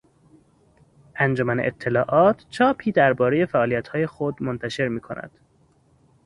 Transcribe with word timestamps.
انجمن 1.15 1.59
اطلاعات 1.59 2.45
چاپی 2.49 2.91
دربارهی 2.91 3.45
فعالیتهای 3.45 4.07
خود 4.07 4.43
منتشر 4.43 4.87
میکند. 4.87 5.39